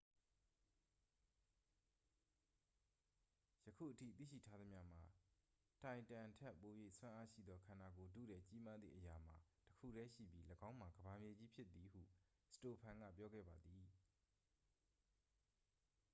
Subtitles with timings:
[3.67, 5.03] ယခုအထိသိရှိထားသမျှမှာ
[5.83, 9.35] တိုင်တမ်ထက် ပို၍စွမ်းအားရှိသော ခန္ဓာကိုယ်ထုထည်ကြီးမားသည့်အရာမှာ
[9.65, 12.01] တစ်ခုတည်းရှိပြီး ၎င်းမှာ ကမ္ဘာမြေကြီးဖြစ်သည် ဟု
[12.53, 13.83] စတိုဖန် က ပြောခဲ့ပါသည်